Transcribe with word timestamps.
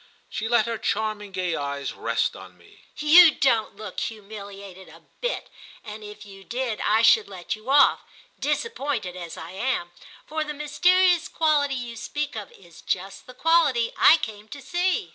She 0.29 0.47
let 0.49 0.65
her 0.65 0.79
charming 0.79 1.31
gay 1.31 1.55
eyes 1.55 1.93
rest 1.93 2.35
on 2.35 2.57
me. 2.57 2.85
"You 2.97 3.35
don't 3.35 3.75
look 3.75 3.99
humiliated 3.99 4.89
a 4.89 5.01
bit, 5.21 5.47
and 5.83 6.03
if 6.03 6.25
you 6.25 6.43
did 6.43 6.81
I 6.81 7.03
should 7.03 7.27
let 7.29 7.55
you 7.55 7.69
off, 7.69 8.01
disappointed 8.39 9.15
as 9.15 9.37
I 9.37 9.51
am; 9.51 9.91
for 10.25 10.43
the 10.43 10.55
mysterious 10.55 11.27
quality 11.27 11.75
you 11.75 11.95
speak 11.95 12.35
of 12.35 12.51
is 12.51 12.81
just 12.81 13.27
the 13.27 13.35
quality 13.35 13.91
I 13.95 14.17
came 14.23 14.47
to 14.47 14.59
see." 14.59 15.09